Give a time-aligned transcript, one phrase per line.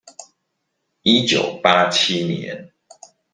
[1.03, 2.73] 一九八七年